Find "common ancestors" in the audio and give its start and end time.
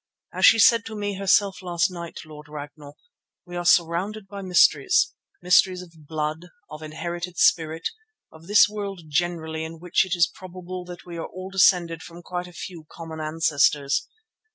12.91-14.07